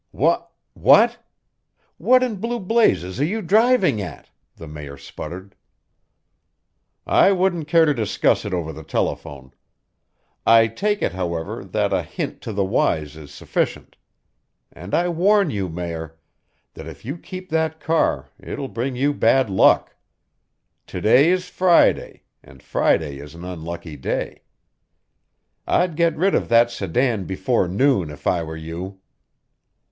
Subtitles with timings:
[0.11, 1.23] "Wha what
[1.97, 5.53] what in blue blazes are you driving at?" the Mayor sputtered.
[7.05, 9.53] "I wouldn't care to discuss it over the telephone.
[10.43, 13.95] I take it, however, that a hint to the wise is sufficient;
[14.71, 16.17] and I warn you, Mayor,
[16.73, 19.95] that if you keep that car it will bring you bad luck.
[20.87, 24.41] To day is Friday, and Friday is an unlucky day.
[25.67, 28.99] I'd get rid of that sedan before noon if I were you."